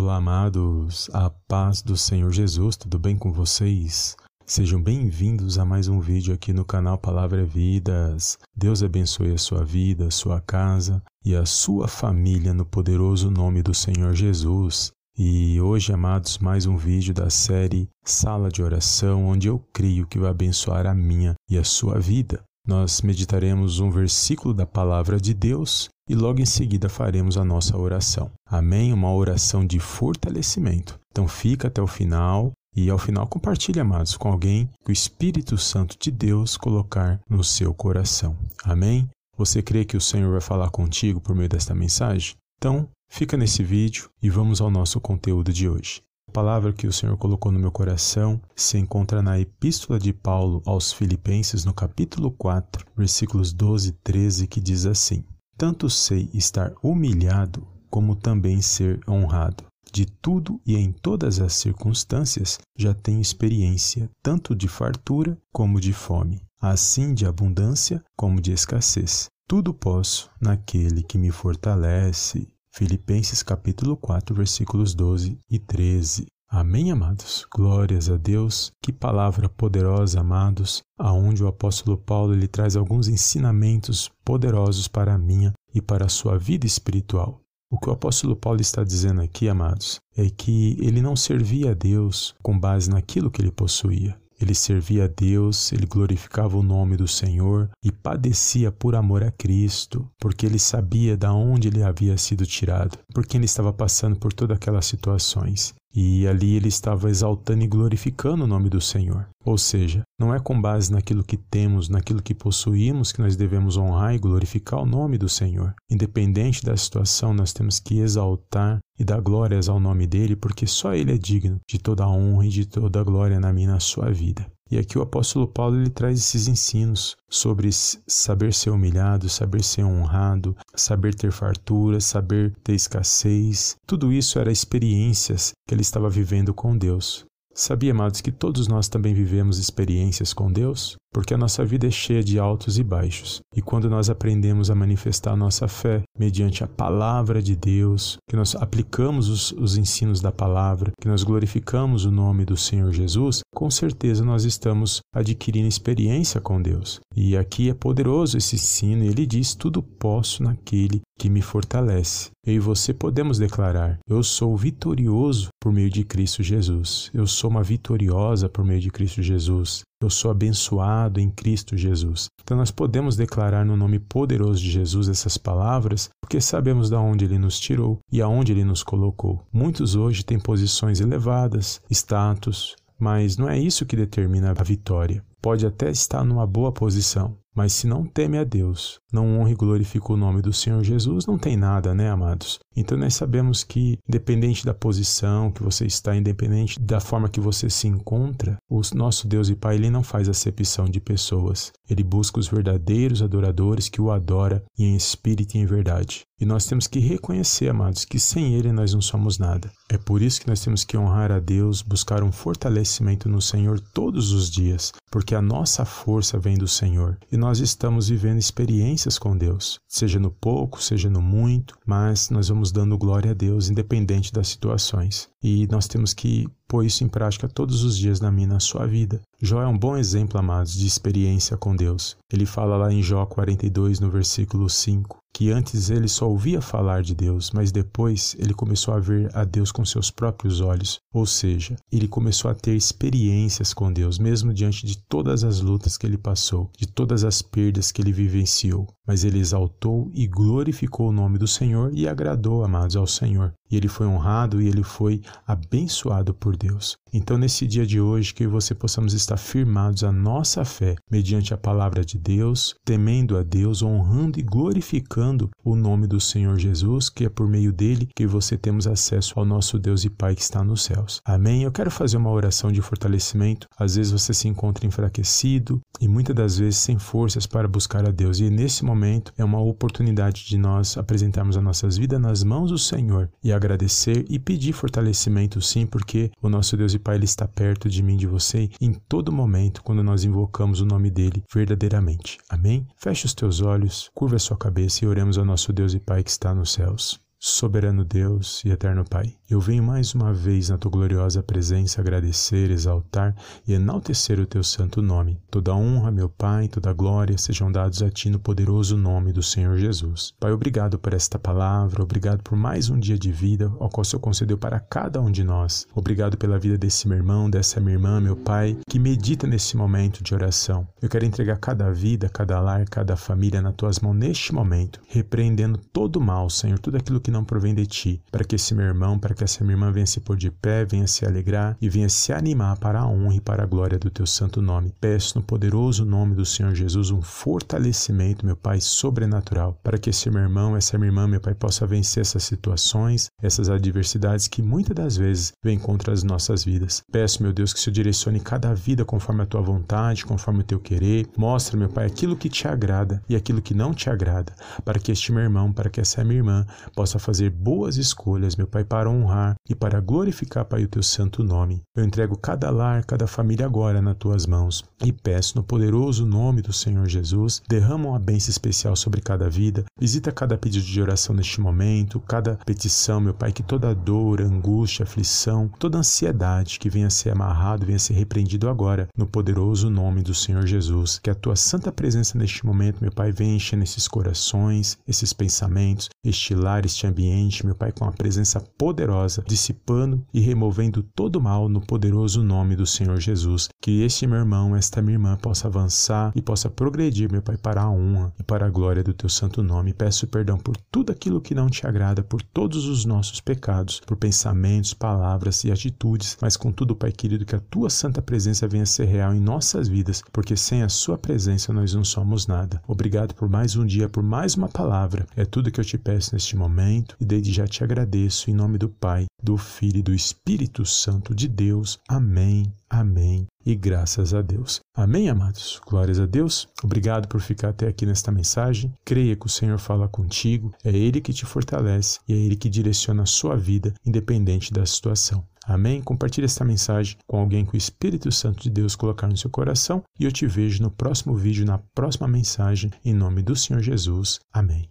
Olá, 0.00 0.14
amados, 0.14 1.10
a 1.12 1.28
paz 1.28 1.82
do 1.82 1.96
Senhor 1.96 2.32
Jesus, 2.32 2.76
tudo 2.76 3.00
bem 3.00 3.18
com 3.18 3.32
vocês? 3.32 4.16
Sejam 4.46 4.80
bem-vindos 4.80 5.58
a 5.58 5.64
mais 5.64 5.88
um 5.88 5.98
vídeo 5.98 6.32
aqui 6.32 6.52
no 6.52 6.64
canal 6.64 6.96
Palavra 6.96 7.44
Vidas. 7.44 8.38
Deus 8.56 8.80
abençoe 8.80 9.32
a 9.32 9.38
sua 9.38 9.64
vida, 9.64 10.06
a 10.06 10.10
sua 10.12 10.40
casa 10.40 11.02
e 11.24 11.34
a 11.34 11.44
sua 11.44 11.88
família 11.88 12.54
no 12.54 12.64
poderoso 12.64 13.28
nome 13.28 13.60
do 13.60 13.74
Senhor 13.74 14.14
Jesus. 14.14 14.92
E 15.18 15.60
hoje, 15.60 15.92
amados, 15.92 16.38
mais 16.38 16.64
um 16.64 16.76
vídeo 16.76 17.12
da 17.12 17.28
série 17.28 17.88
Sala 18.04 18.50
de 18.50 18.62
Oração, 18.62 19.26
onde 19.26 19.48
eu 19.48 19.58
creio 19.72 20.06
que 20.06 20.16
vai 20.16 20.30
abençoar 20.30 20.86
a 20.86 20.94
minha 20.94 21.34
e 21.50 21.58
a 21.58 21.64
sua 21.64 21.98
vida. 21.98 22.44
Nós 22.68 23.00
meditaremos 23.00 23.80
um 23.80 23.88
versículo 23.88 24.52
da 24.52 24.66
palavra 24.66 25.18
de 25.18 25.32
Deus 25.32 25.88
e 26.06 26.14
logo 26.14 26.38
em 26.38 26.44
seguida 26.44 26.86
faremos 26.90 27.38
a 27.38 27.42
nossa 27.42 27.78
oração. 27.78 28.30
Amém? 28.44 28.92
Uma 28.92 29.10
oração 29.10 29.66
de 29.66 29.80
fortalecimento. 29.80 31.00
Então 31.10 31.26
fica 31.26 31.68
até 31.68 31.80
o 31.80 31.86
final 31.86 32.52
e 32.76 32.90
ao 32.90 32.98
final 32.98 33.26
compartilhe, 33.26 33.80
amados, 33.80 34.18
com 34.18 34.28
alguém 34.28 34.68
que 34.84 34.90
o 34.90 34.92
Espírito 34.92 35.56
Santo 35.56 35.96
de 35.98 36.10
Deus 36.10 36.58
colocar 36.58 37.18
no 37.26 37.42
seu 37.42 37.72
coração. 37.72 38.36
Amém? 38.62 39.08
Você 39.34 39.62
crê 39.62 39.86
que 39.86 39.96
o 39.96 40.00
Senhor 40.00 40.30
vai 40.30 40.42
falar 40.42 40.68
contigo 40.68 41.22
por 41.22 41.34
meio 41.34 41.48
desta 41.48 41.74
mensagem? 41.74 42.34
Então, 42.58 42.86
fica 43.08 43.34
nesse 43.34 43.62
vídeo 43.62 44.10
e 44.22 44.28
vamos 44.28 44.60
ao 44.60 44.70
nosso 44.70 45.00
conteúdo 45.00 45.54
de 45.54 45.70
hoje. 45.70 46.02
A 46.28 46.30
palavra 46.30 46.72
que 46.72 46.86
o 46.86 46.92
Senhor 46.92 47.16
colocou 47.16 47.50
no 47.50 47.58
meu 47.58 47.72
coração 47.72 48.40
se 48.54 48.78
encontra 48.78 49.22
na 49.22 49.40
Epístola 49.40 49.98
de 49.98 50.12
Paulo 50.12 50.62
aos 50.66 50.92
Filipenses, 50.92 51.64
no 51.64 51.72
capítulo 51.72 52.30
4, 52.30 52.86
versículos 52.96 53.52
12 53.52 53.88
e 53.88 53.92
13, 53.92 54.46
que 54.46 54.60
diz 54.60 54.86
assim: 54.86 55.24
tanto 55.58 55.90
sei 55.90 56.30
estar 56.32 56.72
humilhado, 56.80 57.66
como 57.90 58.14
também 58.14 58.62
ser 58.62 59.00
honrado. 59.08 59.64
De 59.90 60.06
tudo 60.06 60.60
e 60.64 60.76
em 60.76 60.92
todas 60.92 61.40
as 61.40 61.54
circunstâncias 61.54 62.58
já 62.76 62.94
tenho 62.94 63.20
experiência, 63.20 64.08
tanto 64.22 64.54
de 64.54 64.68
fartura 64.68 65.36
como 65.50 65.80
de 65.80 65.92
fome, 65.92 66.42
assim 66.60 67.12
de 67.12 67.26
abundância 67.26 68.04
como 68.16 68.40
de 68.40 68.52
escassez. 68.52 69.28
Tudo 69.48 69.74
posso 69.74 70.30
naquele 70.40 71.02
que 71.02 71.16
me 71.16 71.30
fortalece. 71.30 72.46
Filipenses 72.78 73.42
capítulo 73.42 73.96
4, 73.96 74.32
versículos 74.32 74.94
12 74.94 75.36
e 75.50 75.58
13. 75.58 76.26
Amém, 76.48 76.92
amados? 76.92 77.44
Glórias 77.52 78.08
a 78.08 78.16
Deus. 78.16 78.70
Que 78.80 78.92
palavra 78.92 79.48
poderosa, 79.48 80.20
amados, 80.20 80.80
aonde 80.96 81.42
o 81.42 81.48
apóstolo 81.48 81.98
Paulo 81.98 82.34
ele 82.34 82.46
traz 82.46 82.76
alguns 82.76 83.08
ensinamentos 83.08 84.08
poderosos 84.24 84.86
para 84.86 85.12
a 85.12 85.18
minha 85.18 85.52
e 85.74 85.82
para 85.82 86.06
a 86.06 86.08
sua 86.08 86.38
vida 86.38 86.66
espiritual. 86.66 87.40
O 87.68 87.80
que 87.80 87.90
o 87.90 87.92
apóstolo 87.92 88.36
Paulo 88.36 88.60
está 88.60 88.84
dizendo 88.84 89.22
aqui, 89.22 89.48
amados, 89.48 89.98
é 90.16 90.30
que 90.30 90.76
ele 90.78 91.02
não 91.02 91.16
servia 91.16 91.72
a 91.72 91.74
Deus 91.74 92.32
com 92.44 92.56
base 92.56 92.88
naquilo 92.88 93.28
que 93.28 93.42
ele 93.42 93.50
possuía. 93.50 94.16
Ele 94.40 94.54
servia 94.54 95.04
a 95.04 95.08
Deus, 95.08 95.72
ele 95.72 95.86
glorificava 95.86 96.56
o 96.56 96.62
nome 96.62 96.96
do 96.96 97.08
Senhor 97.08 97.68
e 97.82 97.90
padecia 97.90 98.70
por 98.70 98.94
amor 98.94 99.24
a 99.24 99.32
Cristo, 99.32 100.08
porque 100.18 100.46
ele 100.46 100.58
sabia 100.58 101.16
de 101.16 101.26
onde 101.26 101.68
ele 101.68 101.82
havia 101.82 102.16
sido 102.16 102.46
tirado, 102.46 102.96
porque 103.12 103.36
ele 103.36 103.46
estava 103.46 103.72
passando 103.72 104.16
por 104.16 104.32
todas 104.32 104.56
aquelas 104.56 104.86
situações. 104.86 105.74
E 105.94 106.26
ali 106.26 106.54
ele 106.54 106.68
estava 106.68 107.08
exaltando 107.08 107.64
e 107.64 107.66
glorificando 107.66 108.44
o 108.44 108.46
nome 108.46 108.68
do 108.68 108.80
Senhor. 108.80 109.28
Ou 109.44 109.56
seja, 109.56 110.02
não 110.20 110.34
é 110.34 110.38
com 110.38 110.60
base 110.60 110.92
naquilo 110.92 111.24
que 111.24 111.36
temos, 111.36 111.88
naquilo 111.88 112.22
que 112.22 112.34
possuímos, 112.34 113.12
que 113.12 113.20
nós 113.20 113.36
devemos 113.36 113.76
honrar 113.76 114.14
e 114.14 114.18
glorificar 114.18 114.80
o 114.80 114.86
nome 114.86 115.16
do 115.16 115.28
Senhor. 115.28 115.74
Independente 115.90 116.64
da 116.64 116.76
situação, 116.76 117.32
nós 117.32 117.52
temos 117.52 117.80
que 117.80 117.98
exaltar 117.98 118.78
e 118.98 119.04
dar 119.04 119.20
glórias 119.20 119.68
ao 119.68 119.80
nome 119.80 120.06
dele, 120.06 120.36
porque 120.36 120.66
só 120.66 120.94
ele 120.94 121.12
é 121.12 121.18
digno 121.18 121.58
de 121.68 121.78
toda 121.78 122.04
a 122.04 122.10
honra 122.10 122.46
e 122.46 122.50
de 122.50 122.66
toda 122.66 123.00
a 123.00 123.04
glória 123.04 123.40
na 123.40 123.52
minha 123.52 123.68
e 123.68 123.72
na 123.72 123.80
sua 123.80 124.10
vida. 124.10 124.46
E 124.70 124.78
aqui 124.78 124.98
o 124.98 125.02
apóstolo 125.02 125.48
Paulo 125.48 125.76
ele 125.80 125.88
traz 125.88 126.18
esses 126.18 126.46
ensinos 126.46 127.16
sobre 127.28 127.70
saber 127.72 128.52
ser 128.52 128.70
humilhado, 128.70 129.28
saber 129.28 129.64
ser 129.64 129.84
honrado, 129.84 130.54
saber 130.74 131.14
ter 131.14 131.32
fartura, 131.32 132.00
saber 132.00 132.54
ter 132.62 132.74
escassez. 132.74 133.76
Tudo 133.86 134.12
isso 134.12 134.38
era 134.38 134.52
experiências 134.52 135.52
que 135.66 135.74
ele 135.74 135.82
estava 135.82 136.10
vivendo 136.10 136.52
com 136.52 136.76
Deus. 136.76 137.24
Sabia, 137.54 137.90
amados, 137.90 138.20
que 138.20 138.30
todos 138.30 138.68
nós 138.68 138.88
também 138.88 139.14
vivemos 139.14 139.58
experiências 139.58 140.32
com 140.32 140.52
Deus? 140.52 140.96
Porque 141.12 141.34
a 141.34 141.38
nossa 141.38 141.64
vida 141.64 141.86
é 141.86 141.90
cheia 141.90 142.22
de 142.22 142.38
altos 142.38 142.78
e 142.78 142.84
baixos. 142.84 143.40
E 143.54 143.62
quando 143.62 143.88
nós 143.88 144.10
aprendemos 144.10 144.70
a 144.70 144.74
manifestar 144.74 145.32
a 145.32 145.36
nossa 145.36 145.66
fé 145.66 146.02
mediante 146.18 146.62
a 146.62 146.66
palavra 146.66 147.42
de 147.42 147.56
Deus, 147.56 148.18
que 148.28 148.36
nós 148.36 148.54
aplicamos 148.54 149.28
os, 149.28 149.52
os 149.52 149.76
ensinos 149.76 150.20
da 150.20 150.30
palavra, 150.30 150.92
que 151.00 151.08
nós 151.08 151.22
glorificamos 151.22 152.04
o 152.04 152.10
nome 152.10 152.44
do 152.44 152.56
Senhor 152.56 152.92
Jesus, 152.92 153.40
com 153.54 153.70
certeza 153.70 154.24
nós 154.24 154.44
estamos 154.44 155.00
adquirindo 155.14 155.66
experiência 155.66 156.40
com 156.40 156.60
Deus. 156.60 157.00
E 157.16 157.36
aqui 157.36 157.68
é 157.70 157.74
poderoso 157.74 158.36
esse 158.36 158.56
ensino, 158.56 159.04
e 159.04 159.08
ele 159.08 159.26
diz: 159.26 159.54
Tudo 159.54 159.82
posso 159.82 160.42
naquele 160.42 161.00
que 161.18 161.28
me 161.28 161.42
fortalece. 161.42 162.30
Eu 162.46 162.54
e 162.54 162.58
você 162.58 162.94
podemos 162.94 163.38
declarar: 163.38 163.98
Eu 164.08 164.22
sou 164.22 164.56
vitorioso 164.56 165.48
por 165.60 165.72
meio 165.72 165.90
de 165.90 166.04
Cristo 166.04 166.42
Jesus. 166.42 167.10
Eu 167.12 167.26
sou 167.26 167.50
uma 167.50 167.62
vitoriosa 167.62 168.48
por 168.48 168.64
meio 168.64 168.80
de 168.80 168.90
Cristo 168.90 169.22
Jesus. 169.22 169.82
Eu 170.00 170.10
sou 170.10 170.30
abençoado 170.30 171.18
em 171.18 171.28
Cristo 171.28 171.76
Jesus. 171.76 172.28
Então 172.40 172.56
nós 172.56 172.70
podemos 172.70 173.16
declarar 173.16 173.64
no 173.64 173.76
nome 173.76 173.98
poderoso 173.98 174.60
de 174.60 174.70
Jesus 174.70 175.08
essas 175.08 175.36
palavras, 175.36 176.08
porque 176.22 176.40
sabemos 176.40 176.88
de 176.88 176.94
onde 176.94 177.24
ele 177.24 177.36
nos 177.36 177.58
tirou 177.58 177.98
e 178.10 178.22
aonde 178.22 178.52
ele 178.52 178.62
nos 178.62 178.84
colocou. 178.84 179.44
Muitos 179.52 179.96
hoje 179.96 180.24
têm 180.24 180.38
posições 180.38 181.00
elevadas, 181.00 181.80
status, 181.90 182.76
mas 182.96 183.36
não 183.36 183.48
é 183.48 183.58
isso 183.58 183.84
que 183.84 183.96
determina 183.96 184.54
a 184.56 184.62
vitória. 184.62 185.24
Pode 185.42 185.66
até 185.66 185.90
estar 185.90 186.22
numa 186.22 186.46
boa 186.46 186.70
posição, 186.70 187.36
mas 187.58 187.72
se 187.72 187.88
não 187.88 188.04
teme 188.04 188.38
a 188.38 188.44
Deus, 188.44 189.00
não 189.12 189.36
honra 189.36 189.50
e 189.50 189.54
glorifica 189.56 190.12
o 190.12 190.16
nome 190.16 190.40
do 190.40 190.52
Senhor 190.52 190.84
Jesus, 190.84 191.26
não 191.26 191.36
tem 191.36 191.56
nada, 191.56 191.92
né, 191.92 192.08
amados? 192.08 192.60
Então 192.76 192.96
nós 192.96 193.16
sabemos 193.16 193.64
que, 193.64 193.98
independente 194.08 194.64
da 194.64 194.72
posição 194.72 195.50
que 195.50 195.60
você 195.60 195.84
está, 195.84 196.14
independente 196.14 196.78
da 196.78 197.00
forma 197.00 197.28
que 197.28 197.40
você 197.40 197.68
se 197.68 197.88
encontra, 197.88 198.56
o 198.70 198.80
nosso 198.94 199.26
Deus 199.26 199.48
e 199.48 199.56
Pai, 199.56 199.74
ele 199.74 199.90
não 199.90 200.04
faz 200.04 200.28
acepção 200.28 200.84
de 200.84 201.00
pessoas. 201.00 201.72
Ele 201.90 202.04
busca 202.04 202.38
os 202.38 202.46
verdadeiros 202.46 203.22
adoradores 203.22 203.88
que 203.88 204.00
o 204.00 204.12
adoram 204.12 204.62
em 204.78 204.94
espírito 204.94 205.56
e 205.56 205.58
em 205.58 205.66
verdade. 205.66 206.22
E 206.40 206.46
nós 206.46 206.66
temos 206.66 206.86
que 206.86 207.00
reconhecer, 207.00 207.68
amados, 207.68 208.04
que 208.04 208.20
sem 208.20 208.54
Ele 208.54 208.70
nós 208.70 208.94
não 208.94 209.00
somos 209.00 209.38
nada. 209.38 209.72
É 209.88 209.98
por 209.98 210.22
isso 210.22 210.40
que 210.40 210.46
nós 210.46 210.60
temos 210.60 210.84
que 210.84 210.96
honrar 210.96 211.32
a 211.32 211.40
Deus, 211.40 211.82
buscar 211.82 212.22
um 212.22 212.30
fortalecimento 212.30 213.28
no 213.28 213.42
Senhor 213.42 213.80
todos 213.80 214.30
os 214.30 214.48
dias, 214.48 214.92
porque 215.10 215.34
a 215.34 215.42
nossa 215.42 215.84
força 215.84 216.38
vem 216.38 216.56
do 216.56 216.68
Senhor. 216.68 217.18
E 217.32 217.36
nós 217.36 217.47
estamos 217.56 218.10
vivendo 218.10 218.38
experiências 218.38 219.18
com 219.18 219.34
Deus, 219.34 219.80
seja 219.88 220.18
no 220.18 220.30
pouco, 220.30 220.82
seja 220.82 221.08
no 221.08 221.22
muito, 221.22 221.74
mas 221.86 222.28
nós 222.28 222.48
vamos 222.48 222.70
dando 222.70 222.98
glória 222.98 223.30
a 223.30 223.34
Deus, 223.34 223.70
independente 223.70 224.30
das 224.30 224.48
situações. 224.48 225.28
E 225.42 225.66
nós 225.68 225.88
temos 225.88 226.12
que 226.12 226.46
pôr 226.68 226.84
isso 226.84 227.02
em 227.02 227.08
prática 227.08 227.48
todos 227.48 227.82
os 227.82 227.96
dias 227.96 228.20
na 228.20 228.30
minha 228.30 228.46
na 228.46 228.60
sua 228.60 228.86
vida. 228.86 229.22
Jó 229.40 229.62
é 229.62 229.66
um 229.66 229.78
bom 229.78 229.96
exemplo, 229.96 230.38
amados, 230.38 230.74
de 230.74 230.86
experiência 230.86 231.56
com 231.56 231.74
Deus. 231.74 232.16
Ele 232.30 232.44
fala 232.44 232.76
lá 232.76 232.92
em 232.92 233.02
Jó 233.02 233.24
42, 233.24 233.98
no 233.98 234.10
versículo 234.10 234.68
5, 234.68 235.18
que 235.38 235.52
antes 235.52 235.88
ele 235.88 236.08
só 236.08 236.28
ouvia 236.28 236.60
falar 236.60 237.00
de 237.00 237.14
Deus, 237.14 237.52
mas 237.52 237.70
depois 237.70 238.34
ele 238.40 238.52
começou 238.52 238.92
a 238.92 238.98
ver 238.98 239.30
a 239.32 239.44
Deus 239.44 239.70
com 239.70 239.84
seus 239.84 240.10
próprios 240.10 240.60
olhos, 240.60 240.98
ou 241.14 241.24
seja, 241.24 241.76
ele 241.92 242.08
começou 242.08 242.50
a 242.50 242.56
ter 242.56 242.74
experiências 242.74 243.72
com 243.72 243.92
Deus, 243.92 244.18
mesmo 244.18 244.52
diante 244.52 244.84
de 244.84 244.98
todas 244.98 245.44
as 245.44 245.60
lutas 245.60 245.96
que 245.96 246.04
ele 246.04 246.18
passou, 246.18 246.72
de 246.76 246.88
todas 246.88 247.22
as 247.22 247.40
perdas 247.40 247.92
que 247.92 248.02
ele 248.02 248.10
vivenciou. 248.10 248.88
Mas 249.06 249.22
ele 249.22 249.38
exaltou 249.38 250.10
e 250.12 250.26
glorificou 250.26 251.10
o 251.10 251.12
nome 251.12 251.38
do 251.38 251.46
Senhor 251.46 251.92
e 251.94 252.08
agradou, 252.08 252.64
amados, 252.64 252.96
ao 252.96 253.06
Senhor. 253.06 253.54
E 253.70 253.76
ele 253.76 253.88
foi 253.88 254.06
honrado 254.06 254.60
e 254.60 254.68
ele 254.68 254.82
foi 254.82 255.22
abençoado 255.46 256.32
por 256.34 256.56
Deus. 256.56 256.96
Então, 257.12 257.38
nesse 257.38 257.66
dia 257.66 257.86
de 257.86 258.00
hoje, 258.00 258.34
que 258.34 258.46
você 258.46 258.74
possamos 258.74 259.14
estar 259.14 259.36
firmados 259.36 260.04
a 260.04 260.12
nossa 260.12 260.64
fé 260.64 260.94
mediante 261.10 261.54
a 261.54 261.56
palavra 261.56 262.04
de 262.04 262.18
Deus, 262.18 262.74
temendo 262.84 263.36
a 263.36 263.42
Deus, 263.42 263.82
honrando 263.82 264.38
e 264.38 264.42
glorificando 264.42 265.50
o 265.64 265.74
nome 265.74 266.06
do 266.06 266.20
Senhor 266.20 266.58
Jesus, 266.58 267.08
que 267.08 267.24
é 267.24 267.28
por 267.28 267.48
meio 267.48 267.72
dele 267.72 268.08
que 268.14 268.26
você 268.26 268.56
temos 268.56 268.86
acesso 268.86 269.34
ao 269.36 269.44
nosso 269.44 269.78
Deus 269.78 270.04
e 270.04 270.10
Pai 270.10 270.34
que 270.34 270.42
está 270.42 270.62
nos 270.62 270.82
céus. 270.82 271.20
Amém? 271.24 271.62
Eu 271.62 271.72
quero 271.72 271.90
fazer 271.90 272.16
uma 272.16 272.30
oração 272.30 272.70
de 272.70 272.82
fortalecimento. 272.82 273.66
Às 273.78 273.96
vezes 273.96 274.12
você 274.12 274.34
se 274.34 274.48
encontra 274.48 274.86
enfraquecido 274.86 275.80
e 276.00 276.08
muitas 276.08 276.34
das 276.34 276.58
vezes 276.58 276.78
sem 276.78 276.98
forças 276.98 277.46
para 277.46 277.68
buscar 277.68 278.06
a 278.06 278.10
Deus. 278.10 278.38
E 278.38 278.50
nesse 278.50 278.84
momento 278.84 279.32
é 279.36 279.44
uma 279.44 279.60
oportunidade 279.60 280.46
de 280.46 280.58
nós 280.58 280.96
apresentarmos 280.96 281.56
as 281.56 281.62
nossas 281.62 281.96
vidas 281.96 282.20
nas 282.20 282.44
mãos 282.44 282.70
do 282.70 282.78
Senhor 282.78 283.30
e 283.42 283.52
agradecer 283.58 284.24
e 284.28 284.38
pedir 284.38 284.72
fortalecimento 284.72 285.60
sim, 285.60 285.86
porque 285.86 286.30
o 286.40 286.48
nosso 286.48 286.76
Deus 286.76 286.94
e 286.94 286.98
Pai 286.98 287.16
ele 287.16 287.24
está 287.24 287.46
perto 287.46 287.88
de 287.88 288.02
mim, 288.02 288.16
de 288.16 288.26
você, 288.26 288.70
em 288.80 288.92
todo 288.92 289.30
momento 289.30 289.82
quando 289.82 290.02
nós 290.02 290.24
invocamos 290.24 290.80
o 290.80 290.86
nome 290.86 291.10
dele 291.10 291.42
verdadeiramente. 291.52 292.38
Amém? 292.48 292.86
Feche 292.96 293.26
os 293.26 293.34
teus 293.34 293.60
olhos, 293.60 294.10
curva 294.14 294.36
a 294.36 294.40
sua 294.40 294.56
cabeça 294.56 295.04
e 295.04 295.08
oremos 295.08 295.36
ao 295.36 295.44
nosso 295.44 295.72
Deus 295.72 295.94
e 295.94 296.00
Pai 296.00 296.24
que 296.24 296.30
está 296.30 296.54
nos 296.54 296.72
céus. 296.72 297.20
Soberano 297.38 298.04
Deus 298.04 298.64
e 298.64 298.70
eterno 298.70 299.04
Pai. 299.04 299.37
Eu 299.50 299.62
venho 299.62 299.82
mais 299.82 300.14
uma 300.14 300.30
vez 300.30 300.68
na 300.68 300.76
tua 300.76 300.90
gloriosa 300.90 301.42
presença 301.42 302.02
agradecer, 302.02 302.70
exaltar 302.70 303.34
e 303.66 303.72
enaltecer 303.72 304.38
o 304.38 304.44
teu 304.44 304.62
santo 304.62 305.00
nome. 305.00 305.40
Toda 305.50 305.74
honra, 305.74 306.10
meu 306.10 306.28
Pai, 306.28 306.68
toda 306.68 306.92
glória 306.92 307.38
sejam 307.38 307.72
dados 307.72 308.02
a 308.02 308.10
ti 308.10 308.28
no 308.28 308.38
poderoso 308.38 308.94
nome 308.94 309.32
do 309.32 309.42
Senhor 309.42 309.78
Jesus. 309.78 310.34
Pai, 310.38 310.52
obrigado 310.52 310.98
por 310.98 311.14
esta 311.14 311.38
palavra, 311.38 312.02
obrigado 312.02 312.42
por 312.42 312.58
mais 312.58 312.90
um 312.90 313.00
dia 313.00 313.18
de 313.18 313.32
vida, 313.32 313.72
ao 313.80 313.88
qual 313.88 314.02
o 314.02 314.04
Senhor 314.04 314.20
concedeu 314.20 314.58
para 314.58 314.78
cada 314.80 315.18
um 315.18 315.30
de 315.32 315.42
nós. 315.42 315.86
Obrigado 315.94 316.36
pela 316.36 316.58
vida 316.58 316.76
desse 316.76 317.08
meu 317.08 317.16
irmão, 317.16 317.48
dessa 317.48 317.80
minha 317.80 317.94
irmã, 317.94 318.20
meu 318.20 318.36
Pai, 318.36 318.76
que 318.86 318.98
medita 318.98 319.46
nesse 319.46 319.78
momento 319.78 320.22
de 320.22 320.34
oração. 320.34 320.86
Eu 321.00 321.08
quero 321.08 321.24
entregar 321.24 321.56
cada 321.56 321.90
vida, 321.90 322.28
cada 322.28 322.60
lar, 322.60 322.84
cada 322.84 323.16
família 323.16 323.62
nas 323.62 323.74
tuas 323.74 323.98
mãos 323.98 324.14
neste 324.14 324.52
momento, 324.52 325.00
repreendendo 325.08 325.78
todo 325.90 326.16
o 326.16 326.22
mal, 326.22 326.50
Senhor, 326.50 326.78
tudo 326.78 326.98
aquilo 326.98 327.18
que 327.18 327.30
não 327.30 327.46
provém 327.46 327.74
de 327.74 327.86
ti, 327.86 328.22
para 328.30 328.44
que 328.44 328.56
esse 328.56 328.74
meu 328.74 328.84
irmão, 328.84 329.18
para 329.18 329.37
que 329.38 329.44
essa 329.44 329.62
minha 329.62 329.74
irmã 329.74 329.92
venha 329.92 330.06
se 330.06 330.20
pôr 330.20 330.36
de 330.36 330.50
pé, 330.50 330.84
venha 330.84 331.06
se 331.06 331.24
alegrar 331.24 331.76
e 331.80 331.88
venha 331.88 332.08
se 332.08 332.32
animar 332.32 332.76
para 332.76 333.00
a 333.00 333.06
honra 333.06 333.36
e 333.36 333.40
para 333.40 333.62
a 333.62 333.66
glória 333.66 333.98
do 333.98 334.10
teu 334.10 334.26
santo 334.26 334.60
nome. 334.60 334.92
Peço 335.00 335.38
no 335.38 335.44
poderoso 335.44 336.04
nome 336.04 336.34
do 336.34 336.44
Senhor 336.44 336.74
Jesus 336.74 337.10
um 337.10 337.22
fortalecimento, 337.22 338.44
meu 338.44 338.56
Pai, 338.56 338.80
sobrenatural, 338.80 339.78
para 339.82 339.96
que 339.96 340.10
esse 340.10 340.28
meu 340.28 340.42
irmão, 340.42 340.76
essa 340.76 340.98
minha 340.98 341.08
irmã, 341.08 341.28
meu 341.28 341.40
Pai, 341.40 341.54
possa 341.54 341.86
vencer 341.86 342.22
essas 342.22 342.42
situações, 342.42 343.28
essas 343.40 343.70
adversidades 343.70 344.48
que 344.48 344.60
muitas 344.60 344.96
das 344.96 345.16
vezes 345.16 345.52
vêm 345.62 345.78
contra 345.78 346.12
as 346.12 346.24
nossas 346.24 346.64
vidas. 346.64 347.02
Peço, 347.12 347.42
meu 347.42 347.52
Deus, 347.52 347.72
que 347.72 347.78
o 347.78 347.82
Senhor 347.82 347.94
direcione 347.94 348.40
cada 348.40 348.74
vida 348.74 349.04
conforme 349.04 349.42
a 349.42 349.46
tua 349.46 349.62
vontade, 349.62 350.26
conforme 350.26 350.60
o 350.60 350.64
teu 350.64 350.80
querer. 350.80 351.28
Mostra, 351.36 351.76
meu 351.76 351.88
Pai, 351.88 352.06
aquilo 352.06 352.36
que 352.36 352.48
te 352.48 352.66
agrada 352.66 353.22
e 353.28 353.36
aquilo 353.36 353.62
que 353.62 353.74
não 353.74 353.94
te 353.94 354.10
agrada, 354.10 354.52
para 354.84 354.98
que 354.98 355.12
este 355.12 355.30
meu 355.30 355.42
irmão, 355.42 355.72
para 355.72 355.88
que 355.88 356.00
essa 356.00 356.24
minha 356.24 356.38
irmã 356.38 356.66
possa 356.94 357.18
fazer 357.20 357.50
boas 357.50 357.96
escolhas, 357.96 358.56
meu 358.56 358.66
Pai, 358.66 358.82
para 358.82 359.08
honrar 359.08 359.27
honrar 359.28 359.54
e 359.68 359.74
para 359.74 360.00
glorificar, 360.00 360.64
Pai, 360.64 360.84
o 360.84 360.88
teu 360.88 361.02
santo 361.02 361.44
nome. 361.44 361.82
Eu 361.94 362.04
entrego 362.04 362.36
cada 362.36 362.70
lar, 362.70 363.04
cada 363.04 363.26
família 363.26 363.66
agora 363.66 364.00
nas 364.00 364.16
tuas 364.16 364.46
mãos 364.46 364.82
e 365.04 365.12
peço 365.12 365.56
no 365.56 365.62
poderoso 365.62 366.24
nome 366.24 366.62
do 366.62 366.72
Senhor 366.72 367.06
Jesus, 367.06 367.62
derrama 367.68 368.08
uma 368.08 368.18
bênção 368.18 368.50
especial 368.50 368.96
sobre 368.96 369.20
cada 369.20 369.48
vida, 369.50 369.84
visita 369.98 370.32
cada 370.32 370.56
pedido 370.56 370.84
de 370.84 371.02
oração 371.02 371.34
neste 371.34 371.60
momento, 371.60 372.20
cada 372.20 372.58
petição, 372.64 373.20
meu 373.20 373.34
Pai, 373.34 373.52
que 373.52 373.62
toda 373.62 373.94
dor, 373.94 374.40
angústia, 374.40 375.02
aflição, 375.02 375.68
toda 375.78 375.98
ansiedade 375.98 376.78
que 376.78 376.90
venha 376.90 377.08
a 377.08 377.10
ser 377.10 377.30
amarrado, 377.30 377.84
venha 377.84 377.96
a 377.96 378.00
ser 378.00 378.14
repreendido 378.14 378.68
agora, 378.68 379.08
no 379.16 379.26
poderoso 379.26 379.90
nome 379.90 380.22
do 380.22 380.34
Senhor 380.34 380.66
Jesus. 380.66 381.18
Que 381.18 381.30
a 381.30 381.34
tua 381.34 381.56
santa 381.56 381.92
presença 381.92 382.38
neste 382.38 382.64
momento, 382.64 383.00
meu 383.00 383.12
Pai, 383.12 383.30
venha 383.32 383.56
encher 383.56 383.76
nesses 383.76 384.08
corações, 384.08 384.98
esses 385.06 385.32
pensamentos, 385.32 386.08
este 386.24 386.54
lar, 386.54 386.84
este 386.84 387.06
ambiente, 387.06 387.64
meu 387.66 387.74
Pai, 387.74 387.92
com 387.92 388.04
a 388.04 388.12
presença 388.12 388.60
poderosa 388.78 389.17
poderosa, 389.18 389.42
dissipando 389.46 390.24
e 390.32 390.40
removendo 390.40 391.02
todo 391.02 391.40
mal 391.40 391.68
no 391.68 391.80
poderoso 391.80 392.42
nome 392.42 392.76
do 392.76 392.86
Senhor 392.86 393.18
Jesus. 393.18 393.68
Que 393.80 394.02
este 394.02 394.26
meu 394.26 394.38
irmão, 394.38 394.76
esta 394.76 395.02
minha 395.02 395.14
irmã 395.14 395.36
possa 395.36 395.66
avançar 395.66 396.32
e 396.34 396.42
possa 396.42 396.70
progredir, 396.70 397.30
meu 397.30 397.42
Pai, 397.42 397.56
para 397.56 397.82
a 397.82 397.90
honra 397.90 398.32
e 398.38 398.42
para 398.42 398.66
a 398.66 398.70
glória 398.70 399.02
do 399.02 399.12
teu 399.12 399.28
santo 399.28 399.62
nome. 399.62 399.92
Peço 399.92 400.26
perdão 400.26 400.56
por 400.56 400.76
tudo 400.90 401.10
aquilo 401.10 401.40
que 401.40 401.54
não 401.54 401.68
te 401.68 401.86
agrada, 401.86 402.22
por 402.22 402.42
todos 402.42 402.86
os 402.86 403.04
nossos 403.04 403.40
pecados, 403.40 404.00
por 404.06 404.16
pensamentos, 404.16 404.94
palavras 404.94 405.64
e 405.64 405.72
atitudes, 405.72 406.36
mas 406.40 406.56
contudo, 406.56 406.94
Pai 406.94 407.10
querido, 407.10 407.44
que 407.44 407.56
a 407.56 407.60
tua 407.60 407.90
santa 407.90 408.22
presença 408.22 408.68
venha 408.68 408.86
ser 408.86 409.06
real 409.06 409.34
em 409.34 409.40
nossas 409.40 409.88
vidas, 409.88 410.22
porque 410.32 410.56
sem 410.56 410.82
a 410.82 410.88
sua 410.88 411.18
presença 411.18 411.72
nós 411.72 411.92
não 411.94 412.04
somos 412.04 412.46
nada. 412.46 412.80
Obrigado 412.86 413.34
por 413.34 413.48
mais 413.48 413.76
um 413.76 413.84
dia, 413.84 414.08
por 414.08 414.22
mais 414.22 414.54
uma 414.54 414.68
palavra. 414.68 415.26
É 415.36 415.44
tudo 415.44 415.70
que 415.70 415.80
eu 415.80 415.84
te 415.84 415.98
peço 415.98 416.34
neste 416.34 416.56
momento 416.56 417.16
e 417.20 417.24
desde 417.24 417.52
já 417.52 417.66
te 417.66 417.82
agradeço 417.82 418.50
em 418.50 418.54
nome 418.54 418.78
do 418.78 418.88
Pai 418.88 419.07
Pai, 419.08 419.24
do 419.42 419.56
Filho 419.56 420.00
e 420.00 420.02
do 420.02 420.14
Espírito 420.14 420.84
Santo 420.84 421.34
de 421.34 421.48
Deus. 421.48 421.98
Amém, 422.06 422.70
amém 422.90 423.46
e 423.64 423.74
graças 423.74 424.34
a 424.34 424.42
Deus. 424.42 424.80
Amém, 424.94 425.30
amados? 425.30 425.80
Glórias 425.86 426.20
a 426.20 426.26
Deus. 426.26 426.68
Obrigado 426.84 427.26
por 427.26 427.40
ficar 427.40 427.70
até 427.70 427.88
aqui 427.88 428.04
nesta 428.04 428.30
mensagem. 428.30 428.92
Creia 429.06 429.34
que 429.34 429.46
o 429.46 429.48
Senhor 429.48 429.78
fala 429.78 430.08
contigo, 430.08 430.74
é 430.84 430.90
Ele 430.90 431.22
que 431.22 431.32
te 431.32 431.46
fortalece 431.46 432.20
e 432.28 432.34
é 432.34 432.36
Ele 432.36 432.54
que 432.54 432.68
direciona 432.68 433.22
a 433.22 433.26
sua 433.26 433.56
vida, 433.56 433.94
independente 434.04 434.74
da 434.74 434.84
situação. 434.84 435.42
Amém? 435.64 436.02
Compartilhe 436.02 436.44
esta 436.44 436.62
mensagem 436.62 437.16
com 437.26 437.38
alguém 437.38 437.64
que 437.64 437.76
o 437.76 437.78
Espírito 437.78 438.30
Santo 438.30 438.62
de 438.62 438.68
Deus 438.68 438.94
colocar 438.94 439.26
no 439.26 439.38
seu 439.38 439.48
coração 439.48 440.02
e 440.20 440.24
eu 440.26 440.30
te 440.30 440.46
vejo 440.46 440.82
no 440.82 440.90
próximo 440.90 441.34
vídeo, 441.34 441.64
na 441.64 441.78
próxima 441.94 442.28
mensagem, 442.28 442.90
em 443.02 443.14
nome 443.14 443.40
do 443.40 443.56
Senhor 443.56 443.80
Jesus. 443.80 444.38
Amém. 444.52 444.86